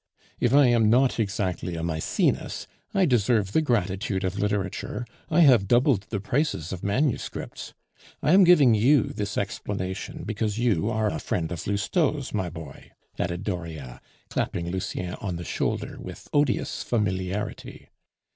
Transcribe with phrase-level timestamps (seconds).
[0.39, 5.67] If I am not exactly a Maecenas, I deserve the gratitude of literature; I have
[5.67, 7.75] doubled the prices of manuscripts.
[8.19, 12.93] I am giving you this explanation because you are a friend of Lousteau's my boy,"
[13.19, 14.01] added Dauriat,
[14.31, 17.89] clapping Lucien on the shoulder with odious familiarity.